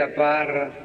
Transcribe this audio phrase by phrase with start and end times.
[0.00, 0.79] Violeta Parra.